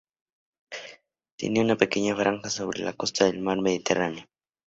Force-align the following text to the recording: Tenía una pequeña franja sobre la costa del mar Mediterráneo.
Tenía 1.37 1.61
una 1.61 1.77
pequeña 1.77 2.15
franja 2.15 2.49
sobre 2.49 2.79
la 2.79 2.93
costa 2.93 3.25
del 3.25 3.39
mar 3.39 3.61
Mediterráneo. 3.61 4.25